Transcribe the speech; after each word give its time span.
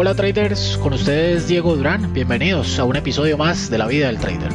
Hola 0.00 0.14
traders, 0.14 0.78
con 0.80 0.92
ustedes 0.92 1.48
Diego 1.48 1.74
Durán. 1.74 2.12
Bienvenidos 2.12 2.78
a 2.78 2.84
un 2.84 2.94
episodio 2.94 3.36
más 3.36 3.68
de 3.68 3.78
la 3.78 3.88
vida 3.88 4.06
del 4.06 4.20
trader. 4.20 4.52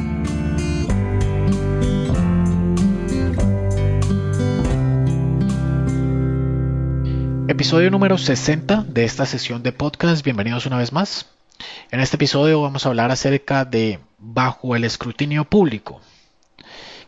Episodio 7.50 7.92
número 7.92 8.18
60 8.18 8.86
de 8.88 9.04
esta 9.04 9.26
sesión 9.26 9.64
de 9.64 9.74
podcast. 9.74 10.24
Bienvenidos 10.24 10.66
una 10.66 10.78
vez 10.78 10.94
más. 10.94 11.30
En 11.92 12.00
este 12.00 12.16
episodio 12.16 12.62
vamos 12.62 12.86
a 12.86 12.90
hablar 12.90 13.12
acerca 13.12 13.66
de 13.66 14.00
bajo 14.20 14.78
el 14.78 14.86
escrutinio 14.86 15.44
público. 15.44 16.00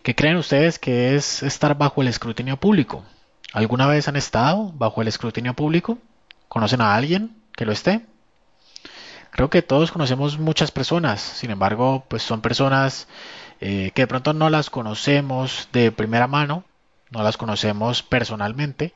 ¿Qué 0.03 0.13
creen 0.13 0.35
ustedes 0.35 0.77
que 0.77 1.15
es 1.15 1.41
estar 1.41 1.77
bajo 1.77 2.01
el 2.01 2.09
escrutinio 2.09 2.57
público? 2.57 3.05
¿Alguna 3.53 3.87
vez 3.87 4.09
han 4.09 4.17
estado 4.17 4.73
bajo 4.73 5.01
el 5.01 5.07
escrutinio 5.07 5.53
público? 5.53 5.99
¿Conocen 6.49 6.81
a 6.81 6.95
alguien 6.95 7.31
que 7.55 7.63
lo 7.63 7.71
esté? 7.71 8.01
Creo 9.35 9.49
que 9.49 9.61
todos 9.61 9.91
conocemos 9.91 10.39
muchas 10.39 10.71
personas, 10.71 11.19
sin 11.19 11.51
embargo, 11.51 12.05
pues 12.07 12.23
son 12.23 12.39
personas 12.39 13.09
eh, 13.59 13.91
que 13.93 14.03
de 14.03 14.07
pronto 14.07 14.31
no 14.31 14.49
las 14.49 14.69
conocemos 14.69 15.67
de 15.73 15.91
primera 15.91 16.25
mano, 16.25 16.63
no 17.11 17.21
las 17.21 17.35
conocemos 17.35 18.01
personalmente, 18.01 18.93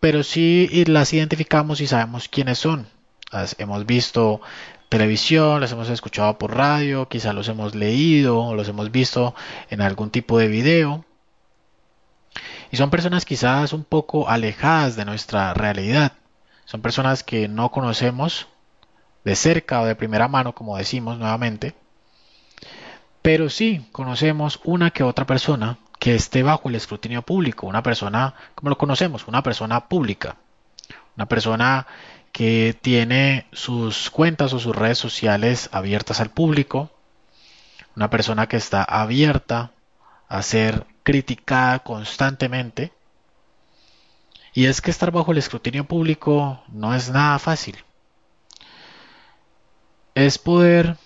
pero 0.00 0.22
sí 0.22 0.86
las 0.86 1.12
identificamos 1.12 1.82
y 1.82 1.86
sabemos 1.86 2.30
quiénes 2.30 2.58
son. 2.60 2.88
Las 3.30 3.56
hemos 3.58 3.84
visto 3.84 4.40
televisión, 4.88 5.60
las 5.60 5.72
hemos 5.72 5.90
escuchado 5.90 6.38
por 6.38 6.56
radio, 6.56 7.06
quizás 7.06 7.34
los 7.34 7.48
hemos 7.48 7.74
leído 7.74 8.54
los 8.54 8.68
hemos 8.68 8.90
visto 8.90 9.34
en 9.68 9.82
algún 9.82 10.08
tipo 10.08 10.38
de 10.38 10.48
video. 10.48 11.04
Y 12.70 12.78
son 12.78 12.88
personas 12.88 13.26
quizás 13.26 13.74
un 13.74 13.84
poco 13.84 14.30
alejadas 14.30 14.96
de 14.96 15.04
nuestra 15.04 15.52
realidad. 15.52 16.12
Son 16.64 16.80
personas 16.80 17.22
que 17.22 17.48
no 17.48 17.70
conocemos 17.70 18.48
de 19.26 19.34
cerca 19.34 19.80
o 19.80 19.86
de 19.86 19.96
primera 19.96 20.28
mano, 20.28 20.54
como 20.54 20.76
decimos 20.76 21.18
nuevamente, 21.18 21.74
pero 23.22 23.50
sí 23.50 23.84
conocemos 23.90 24.60
una 24.62 24.92
que 24.92 25.02
otra 25.02 25.26
persona 25.26 25.78
que 25.98 26.14
esté 26.14 26.44
bajo 26.44 26.68
el 26.68 26.76
escrutinio 26.76 27.22
público, 27.22 27.66
una 27.66 27.82
persona, 27.82 28.34
como 28.54 28.70
lo 28.70 28.78
conocemos, 28.78 29.26
una 29.26 29.42
persona 29.42 29.88
pública, 29.88 30.36
una 31.16 31.26
persona 31.26 31.88
que 32.30 32.78
tiene 32.80 33.48
sus 33.50 34.10
cuentas 34.10 34.52
o 34.52 34.60
sus 34.60 34.76
redes 34.76 34.98
sociales 34.98 35.70
abiertas 35.72 36.20
al 36.20 36.30
público, 36.30 36.92
una 37.96 38.08
persona 38.10 38.46
que 38.46 38.58
está 38.58 38.84
abierta 38.84 39.72
a 40.28 40.40
ser 40.42 40.86
criticada 41.02 41.80
constantemente. 41.80 42.92
Y 44.54 44.66
es 44.66 44.80
que 44.80 44.92
estar 44.92 45.10
bajo 45.10 45.32
el 45.32 45.38
escrutinio 45.38 45.84
público 45.84 46.62
no 46.68 46.94
es 46.94 47.10
nada 47.10 47.40
fácil 47.40 47.76
es 50.16 50.38
poder 50.38 50.96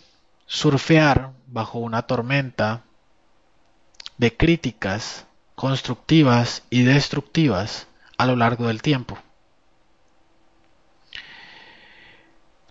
surfear 0.46 1.32
bajo 1.48 1.80
una 1.80 2.02
tormenta 2.02 2.84
de 4.18 4.36
críticas 4.36 5.26
constructivas 5.56 6.62
y 6.70 6.84
destructivas 6.84 7.88
a 8.18 8.26
lo 8.26 8.36
largo 8.36 8.68
del 8.68 8.82
tiempo. 8.82 9.18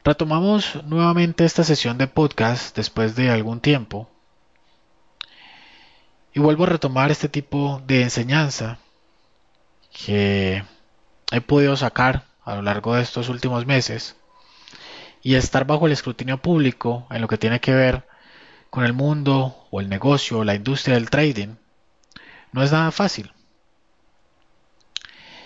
Retomamos 0.05 0.81
nuevamente 0.85 1.43
esta 1.43 1.65
sesión 1.65 1.97
de 1.97 2.07
podcast 2.07 2.73
después 2.73 3.17
de 3.17 3.29
algún 3.29 3.59
tiempo 3.59 4.09
y 6.33 6.39
vuelvo 6.39 6.63
a 6.63 6.67
retomar 6.67 7.11
este 7.11 7.27
tipo 7.27 7.81
de 7.85 8.03
enseñanza 8.03 8.79
que 9.91 10.63
he 11.33 11.41
podido 11.41 11.75
sacar 11.75 12.23
a 12.45 12.55
lo 12.55 12.61
largo 12.61 12.95
de 12.95 13.01
estos 13.01 13.27
últimos 13.27 13.65
meses 13.65 14.15
y 15.21 15.35
estar 15.35 15.65
bajo 15.65 15.87
el 15.87 15.93
escrutinio 15.93 16.37
público 16.41 17.07
en 17.09 17.21
lo 17.21 17.27
que 17.27 17.37
tiene 17.37 17.59
que 17.59 17.73
ver 17.73 18.07
con 18.69 18.85
el 18.85 18.93
mundo 18.93 19.67
o 19.71 19.81
el 19.81 19.89
negocio 19.89 20.39
o 20.39 20.43
la 20.43 20.55
industria 20.55 20.95
del 20.95 21.09
trading 21.09 21.55
no 22.51 22.63
es 22.63 22.71
nada 22.71 22.91
fácil. 22.91 23.31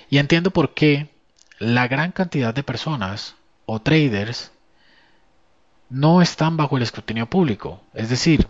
Y 0.09 0.17
entiendo 0.17 0.51
por 0.51 0.73
qué 0.73 1.09
la 1.59 1.87
gran 1.87 2.11
cantidad 2.11 2.53
de 2.53 2.63
personas 2.63 3.35
o 3.65 3.81
traders 3.81 4.51
no 5.89 6.21
están 6.21 6.57
bajo 6.57 6.77
el 6.77 6.83
escrutinio 6.83 7.27
público, 7.27 7.81
es 7.93 8.09
decir, 8.09 8.47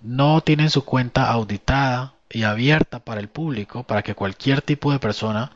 no 0.00 0.40
tienen 0.40 0.70
su 0.70 0.84
cuenta 0.84 1.30
auditada 1.30 2.14
y 2.30 2.42
abierta 2.44 2.98
para 2.98 3.20
el 3.20 3.28
público 3.28 3.84
para 3.84 4.02
que 4.02 4.14
cualquier 4.14 4.62
tipo 4.62 4.92
de 4.92 4.98
persona 4.98 5.52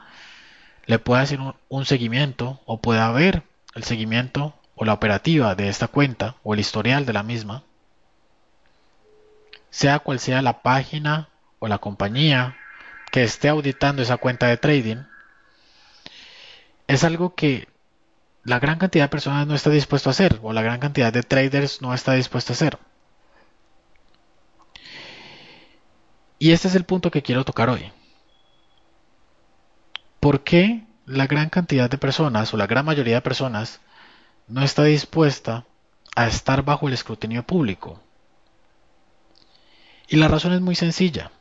le 0.86 0.98
pueda 0.98 1.22
hacer 1.22 1.41
un, 1.68 1.84
seguimiento 1.84 2.60
o 2.64 2.80
pueda 2.80 3.10
ver 3.10 3.42
el 3.74 3.84
seguimiento 3.84 4.54
o 4.76 4.84
la 4.84 4.92
operativa 4.92 5.54
de 5.54 5.69
esta 5.69 5.88
cuenta 5.88 6.37
o 6.44 6.54
el 6.54 6.60
historial 6.60 7.06
de 7.06 7.12
la 7.12 7.22
misma, 7.22 7.64
sea 9.70 9.98
cual 9.98 10.20
sea 10.20 10.42
la 10.42 10.62
página 10.62 11.28
o 11.59 11.66
la 11.66 11.78
compañía 11.78 12.56
que 13.10 13.25
esté 13.25 13.48
auditando 13.48 14.03
esa 14.03 14.19
cuenta 14.19 14.47
de 14.47 14.59
trading, 14.59 15.04
es 16.86 17.03
algo 17.03 17.34
que 17.34 17.69
la 18.44 18.60
gran 18.60 18.78
cantidad 18.78 19.04
de 19.04 19.09
personas 19.09 19.47
no 19.47 19.54
está 19.54 19.70
dispuesto 19.70 20.10
a 20.10 20.12
hacer 20.12 20.38
o 20.42 20.53
la 20.53 20.62
gran 20.62 20.78
cantidad 20.78 21.12
de 21.12 21.22
traders 21.22 21.82
no 21.82 21.92
está 21.94 22.12
dispuesto 22.12 22.53
a 22.53 22.54
hacer. 22.54 22.78
Y 26.38 26.53
este 26.53 26.69
es 26.69 26.75
el 26.75 26.84
punto 26.84 27.10
que 27.10 27.22
quiero 27.22 27.44
tocar 27.44 27.70
hoy. 27.70 27.91
¿Por 30.20 30.44
qué 30.44 30.84
la 31.06 31.26
gran 31.26 31.48
cantidad 31.48 31.88
de 31.88 31.98
personas 31.98 32.53
o 32.53 32.56
la 32.56 32.66
gran 32.66 32.84
mayoría 32.84 33.16
de 33.16 33.22
personas 33.22 33.81
no 34.48 34.62
está 34.62 34.84
dispuesta 34.84 35.64
a 36.14 36.26
estar 36.26 36.62
bajo 36.62 36.88
el 36.88 36.94
escrutinio 36.94 37.42
público. 37.42 38.00
Y 40.08 40.16
la 40.16 40.28
razón 40.28 40.52
es 40.52 40.60
muy 40.60 40.74
sencilla. 40.74 41.32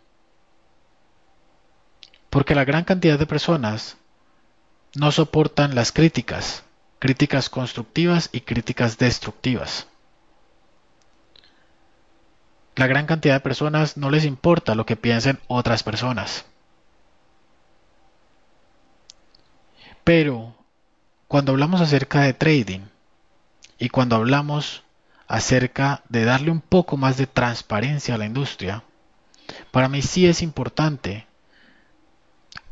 Porque 2.29 2.55
la 2.55 2.65
gran 2.65 2.83
cantidad 2.83 3.17
de 3.17 3.27
personas 3.27 3.97
no 4.95 5.11
soportan 5.11 5.75
las 5.75 5.91
críticas, 5.91 6.63
críticas 6.99 7.49
constructivas 7.49 8.29
y 8.31 8.41
críticas 8.41 8.97
destructivas. 8.97 9.87
La 12.75 12.87
gran 12.87 13.05
cantidad 13.05 13.35
de 13.35 13.39
personas 13.39 13.95
no 13.95 14.09
les 14.09 14.25
importa 14.25 14.75
lo 14.75 14.85
que 14.85 14.97
piensen 14.97 15.39
otras 15.47 15.83
personas. 15.83 16.45
Pero 20.03 20.53
cuando 21.27 21.53
hablamos 21.53 21.81
acerca 21.81 22.21
de 22.21 22.33
trading, 22.33 22.81
y 23.77 23.89
cuando 23.89 24.15
hablamos 24.15 24.83
acerca 25.27 26.03
de 26.09 26.23
darle 26.23 26.51
un 26.51 26.61
poco 26.61 26.97
más 26.97 27.17
de 27.17 27.27
transparencia 27.27 28.15
a 28.15 28.17
la 28.17 28.25
industria, 28.25 28.83
para 29.71 29.89
mí 29.89 30.01
sí 30.01 30.27
es 30.27 30.41
importante. 30.41 31.27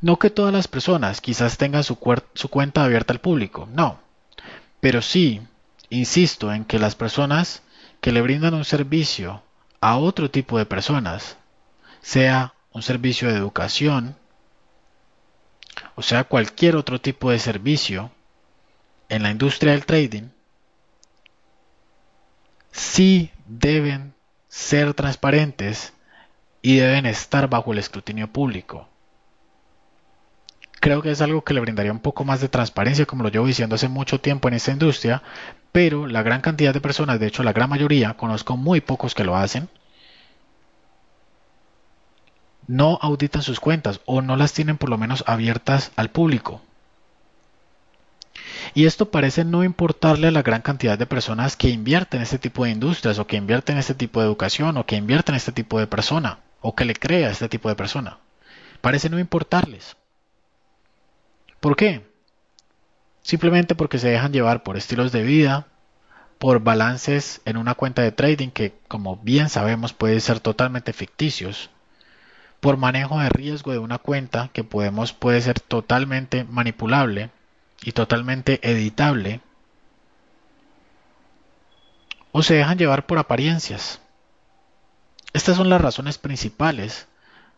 No 0.02 0.18
que 0.19 0.30
todas 0.30 0.53
las 0.53 0.68
personas 0.68 1.22
quizás 1.22 1.58
tengan 1.58 1.84
su, 1.84 1.97
cuenta 1.97 2.84
abierta 2.84 3.14
al 3.14 3.22
público, 3.22 3.67
no. 3.72 4.00
Pero 4.79 5.02
sí, 5.02 5.41
insisto 5.90 6.52
en 6.52 6.66
que 6.66 6.79
las 6.79 6.96
personas 6.96 7.61
que 8.02 8.11
le 8.11 8.22
brindan 8.22 8.53
un 8.53 8.66
servicio 8.66 9.44
a 9.79 9.97
otro 9.97 10.29
tipo 10.29 10.58
de 10.58 10.66
personas, 10.66 11.38
sea 12.02 12.53
un 12.72 12.82
servicio 12.82 13.29
de 13.29 13.38
educación, 13.38 14.16
o 15.96 16.02
sea 16.02 16.26
cualquier 16.26 16.76
otro 16.76 16.99
tipo 16.99 17.32
de 17.32 17.40
servicio 17.40 18.11
en 19.09 19.23
la 19.23 19.32
industria 19.32 19.72
del 19.72 19.85
trading, 19.85 20.29
sí 22.73 23.31
deben 23.47 24.14
ser 24.49 24.93
transparentes 24.93 25.93
y 26.61 26.78
deben 26.78 27.05
estar 27.05 27.49
bajo 27.49 27.72
el 27.72 27.79
escrutinio 27.79 28.28
público. 28.28 28.90
Creo 30.79 31.02
que 31.02 31.11
es 31.11 31.22
algo 31.22 31.43
que 31.43 31.53
le 31.53 31.61
brindaría 31.61 31.93
un 31.93 31.99
poco 31.99 32.25
más 32.25 32.41
de 32.41 32.49
transparencia, 32.49 33.05
como 33.05 33.23
lo 33.23 33.29
llevo 33.29 33.47
diciendo 33.47 33.75
hace 33.75 33.87
mucho 33.87 34.20
tiempo 34.20 34.49
en 34.49 34.55
esta 34.55 34.72
industria, 34.72 35.23
pero 35.72 36.08
la 36.08 36.23
gran 36.23 36.41
cantidad 36.41 36.73
de 36.73 36.81
personas, 36.81 37.20
de 37.20 37.28
hecho 37.28 37.43
la 37.43 37.53
gran 37.53 37.70
mayoría, 37.70 38.16
conozco 38.16 38.58
muy 38.58 38.81
pocos 38.81 39.16
que 39.16 39.23
lo 39.23 39.37
hacen, 39.37 39.70
no 42.67 42.99
auditan 43.02 43.43
sus 43.43 43.59
cuentas 43.59 44.02
o 44.05 44.22
no 44.22 44.35
las 44.35 44.53
tienen 44.53 44.78
por 44.78 44.90
lo 44.90 44.97
menos 44.97 45.23
abiertas 45.28 45.91
al 45.96 46.09
público. 46.09 46.61
Y 48.75 48.85
esto 48.85 49.11
parece 49.11 49.46
no 49.46 49.64
importarle 49.64 50.28
a 50.28 50.31
la 50.31 50.41
gran 50.41 50.61
cantidad 50.61 50.97
de 50.97 51.05
personas 51.05 51.55
que 51.55 51.70
invierten 51.70 52.20
en 52.20 52.23
este 52.23 52.40
tipo 52.40 52.66
de 52.66 52.72
industrias 52.72 53.20
o 53.20 53.28
que 53.28 53.35
invierten 53.35 53.75
en 53.75 53.79
este 53.79 53.93
tipo 53.93 54.20
de 54.20 54.25
educación 54.25 54.78
o 54.78 54.85
que 54.85 54.96
invierten 54.96 55.35
en 55.35 55.37
este 55.37 55.52
tipo 55.52 55.79
de 55.79 55.85
persona 55.85 56.40
o 56.59 56.73
que 56.75 56.85
le 56.85 56.96
crea 56.96 57.28
a 57.28 57.31
este 57.31 57.49
tipo 57.49 57.70
de 57.70 57.75
persona. 57.75 58.17
Parece 58.81 59.09
no 59.09 59.20
importarles. 59.20 59.96
¿Por 61.59 61.75
qué? 61.75 62.05
Simplemente 63.22 63.75
porque 63.75 63.99
se 63.99 64.09
dejan 64.09 64.34
llevar 64.34 64.64
por 64.64 64.75
estilos 64.75 65.11
de 65.11 65.23
vida, 65.23 65.67
por 66.40 66.61
balances 66.61 67.41
en 67.46 67.58
una 67.58 67.75
cuenta 67.75 68.02
de 68.02 68.11
trading 68.11 68.49
que, 68.49 68.73
como 68.87 69.17
bien 69.17 69.49
sabemos, 69.49 69.93
puede 69.93 70.20
ser 70.20 70.40
totalmente 70.40 70.93
ficticios, 70.93 71.70
por 72.59 72.78
manejo 72.78 73.20
de 73.20 73.29
riesgo 73.29 73.72
de 73.72 73.78
una 73.78 73.99
cuenta 73.99 74.49
que 74.52 74.64
podemos, 74.64 75.14
puede 75.14 75.41
ser 75.41 75.59
totalmente 75.59 76.43
manipulable 76.43 77.29
y 77.84 77.91
totalmente 77.91 78.59
editable, 78.64 79.41
o 82.32 82.41
se 82.41 82.56
dejan 82.56 82.78
llevar 82.78 83.06
por 83.06 83.20
apariencias. 83.20 84.02
Estas 85.34 85.58
son 85.58 85.70
las 85.70 85.82
razones 85.82 86.18
principales 86.18 87.08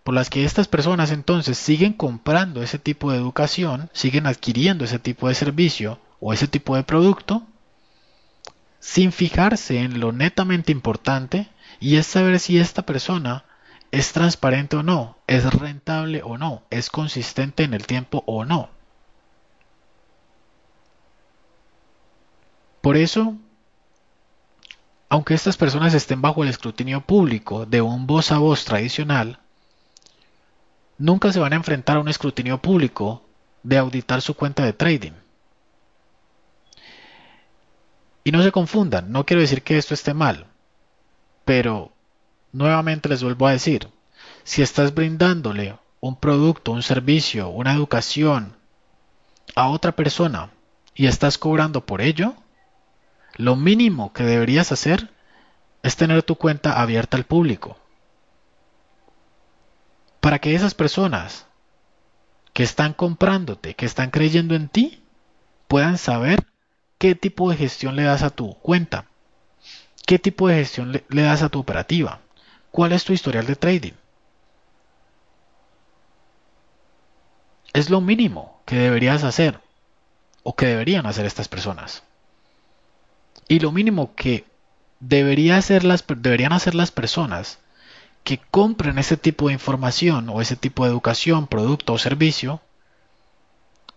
por 0.04 0.13
las 0.13 0.30
que 0.30 0.45
estas 0.45 0.68
personas 0.68 1.10
entonces 1.12 1.57
siguen 1.57 1.94
comprando 1.94 2.62
ese 2.62 2.77
tipo 2.77 3.12
de 3.12 3.18
educación, 3.18 3.89
siguen 3.92 4.27
adquiriendo 4.27 4.86
ese 4.86 5.00
tipo 5.00 5.27
de 5.27 5.33
servicio 5.33 6.00
o 6.19 6.31
ese 6.31 6.48
tipo 6.48 6.75
de 6.75 6.83
producto, 6.83 7.42
sin 8.80 9.12
fijarse 9.12 9.80
en 9.80 10.00
lo 10.00 10.12
netamente 10.12 10.72
importante 10.72 11.50
y 11.80 11.95
es 11.95 12.06
saber 12.06 12.39
si 12.39 12.60
esta 12.60 12.83
persona 12.83 13.45
es 13.89 14.13
transparente 14.13 14.75
o 14.75 14.83
no, 14.83 15.18
es 15.25 15.44
rentable 15.51 16.22
o 16.24 16.38
no, 16.38 16.62
es 16.69 16.92
consistente 16.92 17.63
en 17.63 17.74
el 17.74 17.88
tiempo 17.88 18.24
o 18.27 18.45
no. 18.45 18.69
Por 22.85 22.97
eso, 22.97 23.35
aunque 25.09 25.33
estas 25.33 25.57
personas 25.57 25.95
estén 25.95 26.21
bajo 26.21 26.43
el 26.43 26.49
escrutinio 26.49 27.01
público 27.01 27.65
de 27.65 27.81
un 27.81 28.05
voz 28.05 28.31
a 28.31 28.37
voz 28.37 28.63
tradicional, 28.63 29.39
nunca 30.99 31.33
se 31.33 31.39
van 31.39 31.53
a 31.53 31.55
enfrentar 31.55 31.97
a 31.97 31.99
un 31.99 32.09
escrutinio 32.09 32.61
público 32.61 33.23
de 33.63 33.79
auditar 33.79 34.21
su 34.21 34.35
cuenta 34.35 34.63
de 34.63 34.73
trading. 34.73 35.13
Y 38.23 38.31
no 38.31 38.43
se 38.43 38.51
confundan, 38.51 39.11
no 39.11 39.25
quiero 39.25 39.41
decir 39.41 39.63
que 39.63 39.79
esto 39.79 39.95
esté 39.95 40.13
mal, 40.13 40.45
pero 41.43 41.91
nuevamente 42.51 43.09
les 43.09 43.23
vuelvo 43.23 43.47
a 43.47 43.53
decir, 43.53 43.89
si 44.43 44.61
estás 44.61 44.93
brindándole 44.93 45.75
un 46.01 46.17
producto, 46.17 46.71
un 46.71 46.83
servicio, 46.83 47.49
una 47.49 47.73
educación 47.73 48.55
a 49.55 49.69
otra 49.69 49.93
persona 49.93 50.51
y 50.93 51.07
estás 51.07 51.39
cobrando 51.39 51.83
por 51.83 52.01
ello, 52.01 52.35
lo 53.35 53.55
mínimo 53.55 54.13
que 54.13 54.23
deberías 54.23 54.71
hacer 54.71 55.09
es 55.83 55.95
tener 55.95 56.23
tu 56.23 56.35
cuenta 56.35 56.81
abierta 56.81 57.17
al 57.17 57.25
público 57.25 57.77
para 60.19 60.39
que 60.39 60.55
esas 60.55 60.73
personas 60.73 61.45
que 62.51 62.63
están 62.63 62.93
comprándote, 62.93 63.75
que 63.75 63.85
están 63.85 64.09
creyendo 64.09 64.55
en 64.55 64.69
ti, 64.69 65.03
puedan 65.67 65.99
saber 65.99 66.47
qué 66.97 67.13
tipo 67.13 67.51
de 67.51 67.57
gestión 67.57 67.95
le 67.95 68.01
das 68.01 68.23
a 68.23 68.31
tu 68.31 68.55
cuenta, 68.55 69.05
qué 70.07 70.17
tipo 70.17 70.47
de 70.47 70.55
gestión 70.55 70.91
le, 70.91 71.21
das 71.21 71.43
a 71.43 71.49
tu 71.49 71.59
operativa, 71.59 72.21
cuál 72.71 72.93
es 72.93 73.03
tu 73.03 73.13
historial 73.13 73.45
de 73.45 73.55
trading. 73.55 73.93
Es 77.73 77.91
lo 77.91 78.01
mínimo 78.01 78.61
que 78.65 78.77
deberías 78.77 79.23
hacer 79.23 79.59
o 80.41 80.55
que 80.55 80.65
deberían 80.65 81.05
hacer 81.05 81.27
estas 81.27 81.47
personas. 81.47 82.03
Y 83.47 83.59
lo 83.59 83.71
mínimo 83.71 84.15
que 84.15 84.45
debería 85.00 85.57
hacer 85.57 85.83
las, 85.83 86.03
deberían 86.07 86.53
hacer 86.53 86.75
las 86.75 86.92
personas 86.92 87.59
que 88.24 88.39
compren 88.39 88.97
ese 88.97 89.18
tipo 89.18 89.47
de 89.47 89.53
información 89.53 90.30
o 90.30 90.42
ese 90.42 90.56
tipo 90.56 90.83
de 90.83 90.89
educación, 90.89 91.45
producto 91.45 91.94
o 91.94 91.97
servicio, 92.00 92.59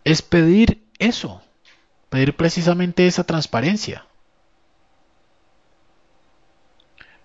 es 0.05 0.21
pedir 0.21 0.85
eso, 0.99 1.43
pedir 2.11 2.37
precisamente 2.37 3.07
esa 3.07 3.25
transparencia. 3.25 4.05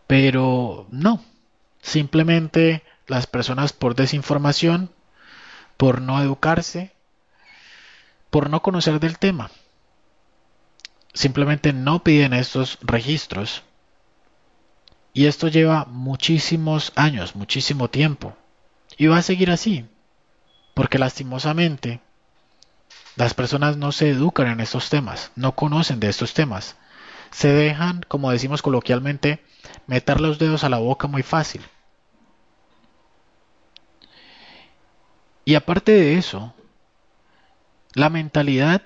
Pero 0.08 0.88
no, 0.92 1.22
simplemente 1.81 2.84
las 3.08 3.28
personas 3.28 3.74
por 3.74 3.96
desinformación, 3.96 4.90
por 5.76 6.02
no 6.02 6.22
educarse, 6.22 6.94
por 8.30 8.50
no 8.50 8.62
conocer 8.62 9.00
del 9.02 9.19
tema, 9.19 9.52
simplemente 11.13 11.74
no 11.74 12.04
piden 12.04 12.33
estos 12.33 12.77
registros 12.81 13.63
y 15.13 15.27
esto 15.27 15.48
lleva 15.48 15.86
muchísimos 15.86 16.92
años, 16.95 17.36
muchísimo 17.36 17.88
tiempo. 17.89 18.36
Y 18.98 19.07
va 19.07 19.18
a 19.18 19.21
seguir 19.21 19.51
así. 19.51 19.86
Porque 20.74 20.98
lastimosamente 20.98 22.01
las 23.15 23.36
personas 23.36 23.77
no 23.77 23.92
se 23.92 24.10
educan 24.10 24.48
en 24.48 24.60
estos 24.60 24.89
temas, 24.89 25.31
no 25.36 25.54
conocen 25.54 26.00
de 26.00 26.10
estos 26.10 26.33
temas. 26.33 26.77
Se 27.30 27.50
dejan, 27.50 28.01
como 28.07 28.31
decimos 28.31 28.63
coloquialmente, 28.63 29.44
meter 29.86 30.19
los 30.19 30.39
dedos 30.39 30.63
a 30.63 30.69
la 30.69 30.80
boca 30.80 31.07
muy 31.07 31.21
fácil. 31.21 31.62
Y 35.45 35.54
aparte 35.54 35.92
de 35.92 36.18
eso, 36.18 36.56
la 37.94 38.09
mentalidad 38.09 38.81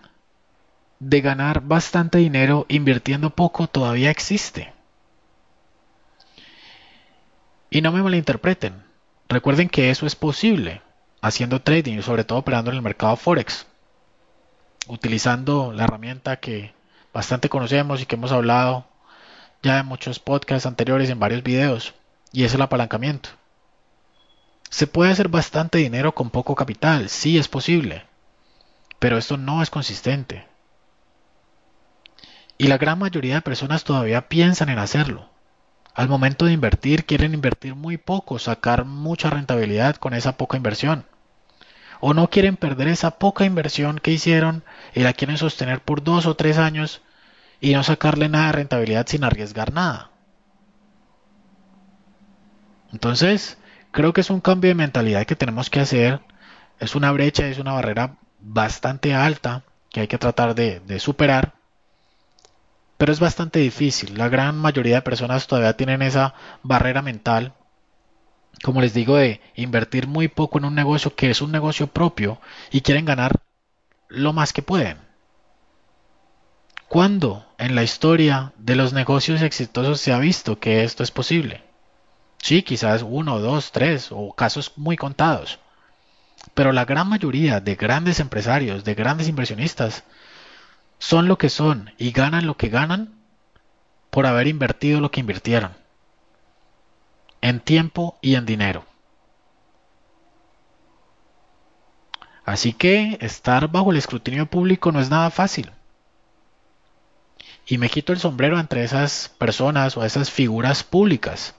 de 0.99 1.21
ganar 1.21 1.61
bastante 1.61 2.17
dinero 2.17 2.65
invirtiendo 2.69 3.29
poco 3.29 3.67
todavía 3.67 4.09
existe. 4.09 4.73
Y 7.69 7.81
no 7.81 7.91
me 7.91 8.01
malinterpreten. 8.01 8.83
Recuerden 9.29 9.69
que 9.69 9.89
eso 9.89 10.05
es 10.05 10.15
posible 10.15 10.81
haciendo 11.21 11.61
trading 11.61 11.97
y 11.97 12.01
sobre 12.01 12.23
todo 12.23 12.39
operando 12.39 12.71
en 12.71 12.77
el 12.77 12.81
mercado 12.81 13.15
Forex. 13.15 13.65
Utilizando 14.88 15.73
la 15.73 15.83
herramienta 15.83 16.38
que 16.38 16.73
bastante 17.13 17.49
conocemos 17.49 18.01
y 18.01 18.05
que 18.05 18.15
hemos 18.15 18.31
hablado 18.31 18.85
ya 19.61 19.79
en 19.79 19.85
muchos 19.85 20.19
podcasts 20.19 20.65
anteriores 20.65 21.09
en 21.09 21.19
varios 21.19 21.44
videos. 21.44 21.94
Y 22.31 22.44
es 22.44 22.53
el 22.53 22.61
apalancamiento. 22.61 23.29
Se 24.69 24.88
puede 24.88 25.11
hacer 25.11 25.27
bastante 25.27 25.77
dinero 25.77 26.13
con 26.13 26.29
poco 26.29 26.55
capital, 26.55 27.09
sí 27.09 27.38
es 27.38 27.47
posible. 27.47 28.05
Pero 28.99 29.17
esto 29.17 29.38
no 29.38 29.61
es 29.61 29.69
consistente. 29.69 30.45
Y 32.57 32.68
la 32.68 32.78
gran 32.78 32.99
mayoría 32.99 33.35
de 33.35 33.42
personas 33.42 33.83
todavía 33.83 34.28
piensan 34.30 34.69
en 34.69 34.80
hacerlo 34.80 35.30
al 35.97 36.09
momento 36.09 36.45
de 36.45 36.54
invertir 36.54 37.06
quieren 37.06 37.33
invertir 37.33 37.73
muy 37.73 37.97
poco, 37.97 38.37
sacar 38.37 38.85
mucha 38.85 39.31
rentabilidad 39.31 39.95
con 39.95 40.14
esa 40.14 40.37
poca 40.37 40.56
inversión. 40.56 41.07
O 41.99 42.14
no 42.14 42.30
quieren 42.30 42.56
perder 42.56 42.87
esa 42.90 43.18
poca 43.18 43.45
inversión 43.45 43.97
que 43.97 44.11
hicieron 44.11 44.64
y 44.94 44.99
la 44.99 45.14
quieren 45.14 45.40
sostener 45.40 45.81
por 45.81 46.04
dos 46.04 46.28
o 46.28 46.35
tres 46.35 46.59
años 46.59 47.02
y 47.59 47.73
no 47.73 47.81
sacarle 47.81 48.30
nada 48.30 48.45
de 48.45 48.52
rentabilidad 48.52 49.07
sin 49.07 49.23
arriesgar 49.23 49.73
nada. 49.73 50.11
Entonces, 52.94 53.57
creo 53.90 54.14
que 54.14 54.21
es 54.21 54.30
un 54.30 54.40
cambio 54.40 54.68
de 54.68 54.76
mentalidad 54.76 55.26
que 55.26 55.35
tenemos 55.35 55.71
que 55.71 55.80
hacer. 55.80 56.21
Es 56.80 56.94
una 56.94 57.11
brecha, 57.11 57.47
es 57.47 57.57
una 57.57 57.73
barrera 57.73 58.18
bastante 58.40 59.16
alta 59.16 59.64
que 59.90 60.02
hay 60.02 60.07
que 60.07 60.19
tratar 60.19 60.54
de, 60.54 60.80
de 60.81 60.99
superar 60.99 61.56
pero 62.97 63.11
es 63.11 63.19
bastante 63.19 63.59
difícil. 63.59 64.18
La 64.18 64.30
gran 64.30 64.57
mayoría 64.57 64.95
de 64.95 65.01
personas 65.01 65.47
todavía 65.47 65.77
tienen 65.77 66.01
esa 66.01 66.33
barrera 66.63 67.01
mental, 67.01 67.54
como 68.63 68.81
les 68.81 68.94
digo, 68.94 69.18
de 69.18 69.39
invertir 69.56 70.07
muy 70.07 70.27
poco 70.27 70.57
en 70.57 70.66
un 70.66 70.75
negocio 70.75 71.16
que 71.16 71.30
es 71.30 71.42
un 71.42 71.51
negocio 71.51 71.87
propio 71.87 72.42
y 72.71 72.81
quieren 72.81 73.06
ganar 73.06 73.39
lo 74.07 74.33
más 74.33 74.51
que 74.51 74.61
pueden. 74.61 74.97
¿Cuándo 76.87 77.45
en 77.57 77.75
la 77.75 77.83
historia 77.83 78.54
de 78.57 78.75
los 78.75 78.94
negocios 78.94 79.42
exitosos 79.42 79.99
se 79.99 80.13
ha 80.13 80.19
visto 80.19 80.59
que 80.59 80.83
esto 80.83 81.04
es 81.04 81.11
posible? 81.11 81.63
Sí, 82.42 82.63
quizás 82.63 83.04
uno, 83.04 83.39
dos, 83.39 83.71
tres 83.71 84.07
o 84.11 84.33
casos 84.33 84.71
muy 84.77 84.95
contados. 84.95 85.59
Pero 86.54 86.71
la 86.71 86.85
gran 86.85 87.09
mayoría 87.09 87.59
de 87.59 87.75
grandes 87.75 88.19
empresarios, 88.19 88.85
de 88.85 88.95
grandes 88.95 89.27
inversionistas, 89.27 90.04
son 90.99 91.27
lo 91.27 91.37
que 91.37 91.49
son 91.49 91.92
y 91.97 92.11
ganan 92.11 92.47
lo 92.47 92.57
que 92.57 92.69
ganan 92.69 93.13
por 94.09 94.25
haber 94.25 94.47
invertido 94.47 94.99
lo 94.99 95.11
que 95.11 95.19
invirtieron, 95.19 95.73
en 97.42 97.59
tiempo 97.59 98.18
y 98.21 98.35
en 98.35 98.45
dinero. 98.45 98.85
Así 102.45 102.73
que 102.73 103.18
estar 103.19 103.69
bajo 103.69 103.92
el 103.92 103.97
escrutinio 103.97 104.45
público 104.45 104.92
no 104.92 105.01
es 105.01 105.09
nada 105.09 105.30
fácil. 105.30 105.71
Y 107.66 107.77
me 107.77 107.89
quito 107.89 108.13
el 108.13 108.19
sombrero 108.19 108.57
entre 108.57 108.85
esas 108.85 109.30
personas 109.37 109.97
o 109.97 110.06
esas 110.06 110.31
figuras 110.31 110.83
públicas, 110.83 111.56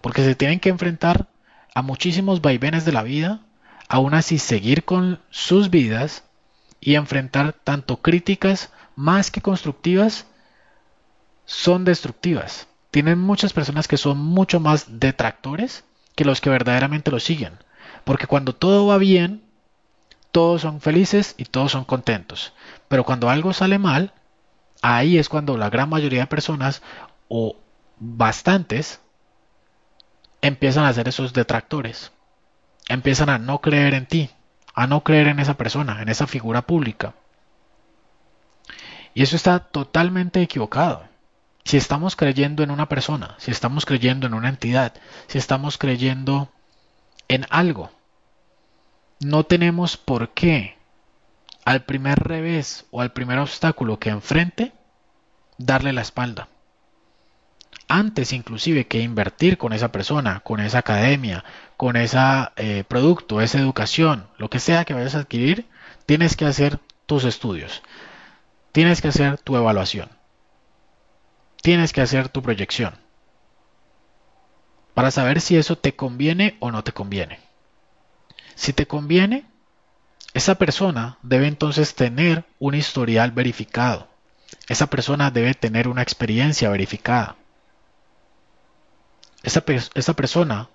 porque 0.00 0.24
se 0.24 0.34
tienen 0.34 0.58
que 0.58 0.70
enfrentar 0.70 1.28
a 1.72 1.82
muchísimos 1.82 2.42
vaivenes 2.42 2.84
de 2.84 2.92
la 2.92 3.04
vida, 3.04 3.40
aún 3.88 4.14
así 4.14 4.38
seguir 4.38 4.84
con 4.84 5.20
sus 5.30 5.70
vidas 5.70 6.27
y 6.80 6.94
enfrentar 6.94 7.52
tanto 7.52 7.98
críticas 8.02 8.70
más 8.96 9.30
que 9.30 9.40
constructivas 9.40 10.26
son 11.44 11.84
destructivas. 11.84 12.68
Tienen 12.90 13.18
muchas 13.18 13.52
personas 13.52 13.88
que 13.88 13.96
son 13.96 14.18
mucho 14.18 14.60
más 14.60 15.00
detractores 15.00 15.84
que 16.14 16.24
los 16.24 16.40
que 16.40 16.50
verdaderamente 16.50 17.10
lo 17.10 17.20
siguen. 17.20 17.54
Porque 18.04 18.26
cuando 18.26 18.54
todo 18.54 18.86
va 18.86 18.98
bien, 18.98 19.42
todos 20.32 20.62
son 20.62 20.80
felices 20.80 21.34
y 21.38 21.44
todos 21.44 21.72
son 21.72 21.84
contentos. 21.84 22.52
Pero 22.88 23.04
cuando 23.04 23.30
algo 23.30 23.52
sale 23.52 23.78
mal, 23.78 24.12
ahí 24.82 25.18
es 25.18 25.28
cuando 25.28 25.56
la 25.56 25.70
gran 25.70 25.88
mayoría 25.88 26.20
de 26.20 26.26
personas 26.26 26.82
o 27.28 27.56
bastantes 27.98 29.00
empiezan 30.40 30.84
a 30.84 30.92
ser 30.92 31.08
esos 31.08 31.32
detractores. 31.32 32.12
Empiezan 32.88 33.28
a 33.28 33.38
no 33.38 33.60
creer 33.60 33.94
en 33.94 34.06
ti, 34.06 34.30
a 34.78 34.86
no 34.86 35.02
creer 35.02 35.26
en 35.26 35.40
esa 35.40 35.54
persona, 35.54 36.02
en 36.02 36.08
esa 36.08 36.28
figura 36.28 36.62
pública. 36.62 37.14
Y 39.12 39.24
eso 39.24 39.34
está 39.34 39.58
totalmente 39.58 40.40
equivocado. 40.40 41.02
Si 41.64 41.76
estamos 41.76 42.14
creyendo 42.14 42.62
en 42.62 42.70
una 42.70 42.88
persona, 42.88 43.34
si 43.38 43.50
estamos 43.50 43.84
creyendo 43.84 44.28
en 44.28 44.34
una 44.34 44.48
entidad, 44.48 44.94
si 45.26 45.36
estamos 45.36 45.78
creyendo 45.78 46.52
en 47.26 47.44
algo, 47.50 47.90
no 49.18 49.42
tenemos 49.42 49.96
por 49.96 50.28
qué 50.28 50.78
al 51.64 51.82
primer 51.82 52.20
revés 52.20 52.86
o 52.92 53.00
al 53.00 53.12
primer 53.12 53.40
obstáculo 53.40 53.98
que 53.98 54.10
enfrente 54.10 54.74
darle 55.56 55.92
la 55.92 56.02
espalda. 56.02 56.46
Antes 57.88 58.34
inclusive 58.34 58.86
que 58.86 59.00
invertir 59.00 59.56
con 59.56 59.72
esa 59.72 59.90
persona, 59.90 60.40
con 60.40 60.60
esa 60.60 60.78
academia, 60.78 61.42
con 61.78 61.96
ese 61.96 62.18
eh, 62.56 62.84
producto, 62.86 63.40
esa 63.40 63.58
educación, 63.58 64.26
lo 64.36 64.50
que 64.50 64.60
sea 64.60 64.84
que 64.84 64.92
vayas 64.92 65.14
a 65.14 65.20
adquirir, 65.20 65.66
tienes 66.04 66.36
que 66.36 66.44
hacer 66.44 66.80
tus 67.06 67.24
estudios, 67.24 67.82
tienes 68.72 69.00
que 69.00 69.08
hacer 69.08 69.38
tu 69.38 69.56
evaluación, 69.56 70.10
tienes 71.62 71.94
que 71.94 72.02
hacer 72.02 72.28
tu 72.28 72.42
proyección 72.42 72.94
para 74.92 75.10
saber 75.10 75.40
si 75.40 75.56
eso 75.56 75.78
te 75.78 75.94
conviene 75.94 76.56
o 76.58 76.70
no 76.72 76.84
te 76.84 76.92
conviene. 76.92 77.38
Si 78.56 78.72
te 78.72 78.86
conviene, 78.86 79.46
esa 80.34 80.56
persona 80.56 81.18
debe 81.22 81.46
entonces 81.46 81.94
tener 81.94 82.44
un 82.58 82.74
historial 82.74 83.30
verificado. 83.30 84.08
Esa 84.68 84.88
persona 84.88 85.30
debe 85.30 85.54
tener 85.54 85.88
una 85.88 86.02
experiencia 86.02 86.68
verificada. 86.68 87.37
Esa, 89.42 89.62
esa 89.94 90.14
persona 90.14 90.68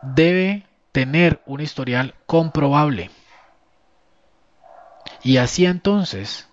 debe 0.00 0.66
tener 0.92 1.42
un 1.46 1.60
historial 1.60 2.14
comprobable. 2.26 3.10
Y 5.22 5.38
así 5.38 5.66
entonces 5.66 6.48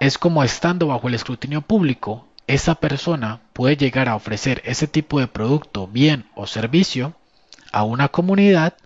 es 0.00 0.18
como 0.18 0.42
estando 0.42 0.88
bajo 0.88 1.08
el 1.08 1.14
escrutinio 1.14 1.62
público, 1.62 2.26
esa 2.46 2.74
persona 2.74 3.40
puede 3.52 3.76
llegar 3.76 4.08
a 4.08 4.16
ofrecer 4.16 4.60
ese 4.64 4.88
tipo 4.88 5.20
de 5.20 5.28
producto, 5.28 5.86
bien 5.86 6.28
o 6.34 6.46
servicio 6.46 7.14
a 7.72 7.84
una 7.84 8.08
comunidad 8.08 8.76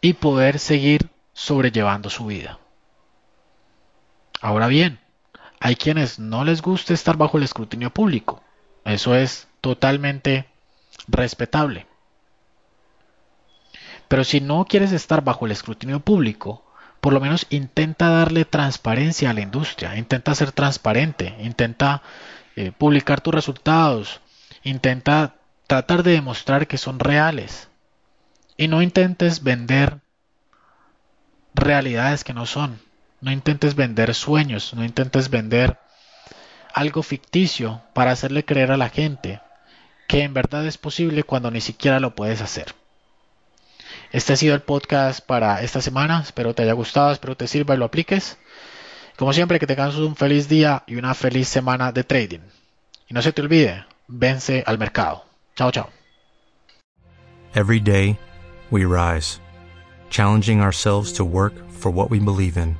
y 0.00 0.14
poder 0.14 0.58
seguir 0.58 1.10
sobrellevando 1.32 2.10
su 2.10 2.26
vida. 2.26 2.58
Ahora 4.40 4.68
bien, 4.68 5.00
hay 5.60 5.76
quienes 5.76 6.18
no 6.18 6.44
les 6.44 6.62
gusta 6.62 6.94
estar 6.94 7.18
bajo 7.18 7.36
el 7.36 7.44
escrutinio 7.44 7.90
público. 7.90 8.42
Eso 8.84 9.14
es 9.14 9.46
totalmente 9.60 10.46
respetable. 11.06 11.86
Pero 14.08 14.24
si 14.24 14.40
no 14.40 14.64
quieres 14.64 14.90
estar 14.92 15.22
bajo 15.22 15.44
el 15.44 15.52
escrutinio 15.52 16.00
público, 16.00 16.64
por 17.00 17.12
lo 17.12 17.20
menos 17.20 17.46
intenta 17.50 18.08
darle 18.08 18.44
transparencia 18.46 19.30
a 19.30 19.34
la 19.34 19.42
industria, 19.42 19.96
intenta 19.96 20.34
ser 20.34 20.50
transparente, 20.50 21.36
intenta 21.40 22.02
eh, 22.56 22.72
publicar 22.72 23.20
tus 23.20 23.34
resultados, 23.34 24.20
intenta 24.64 25.36
tratar 25.66 26.02
de 26.02 26.12
demostrar 26.12 26.66
que 26.66 26.78
son 26.78 26.98
reales. 26.98 27.68
Y 28.56 28.68
no 28.68 28.82
intentes 28.82 29.42
vender 29.42 30.00
realidades 31.54 32.24
que 32.24 32.34
no 32.34 32.46
son. 32.46 32.80
No 33.20 33.30
intentes 33.30 33.74
vender 33.74 34.14
sueños, 34.14 34.72
no 34.74 34.84
intentes 34.84 35.28
vender 35.28 35.78
algo 36.72 37.02
ficticio 37.02 37.82
para 37.92 38.12
hacerle 38.12 38.44
creer 38.44 38.72
a 38.72 38.76
la 38.76 38.88
gente 38.88 39.40
que 40.08 40.22
en 40.22 40.34
verdad 40.34 40.66
es 40.66 40.78
posible 40.78 41.22
cuando 41.22 41.50
ni 41.50 41.60
siquiera 41.60 42.00
lo 42.00 42.14
puedes 42.14 42.40
hacer. 42.40 42.74
Este 44.12 44.32
ha 44.32 44.36
sido 44.36 44.54
el 44.54 44.62
podcast 44.62 45.24
para 45.24 45.62
esta 45.62 45.80
semana. 45.80 46.20
Espero 46.20 46.54
te 46.54 46.62
haya 46.62 46.72
gustado, 46.72 47.12
espero 47.12 47.36
te 47.36 47.46
sirva 47.46 47.74
y 47.74 47.78
lo 47.78 47.84
apliques. 47.84 48.38
Como 49.16 49.32
siempre, 49.32 49.58
que 49.58 49.66
tengas 49.66 49.96
un 49.96 50.16
feliz 50.16 50.48
día 50.48 50.82
y 50.86 50.96
una 50.96 51.14
feliz 51.14 51.46
semana 51.46 51.92
de 51.92 52.04
trading. 52.04 52.40
Y 53.08 53.14
no 53.14 53.22
se 53.22 53.32
te 53.32 53.42
olvide, 53.42 53.84
vence 54.08 54.64
al 54.66 54.78
mercado. 54.78 55.26
Chao, 55.54 55.70
chao. 55.70 55.90
Every 57.54 57.80
day 57.80 58.16
we 58.70 58.84
rise, 58.84 59.40
challenging 60.08 60.60
ourselves 60.60 61.12
to 61.14 61.24
work 61.24 61.52
for 61.70 61.92
what 61.92 62.10
we 62.10 62.18
believe 62.18 62.56
in. 62.56 62.79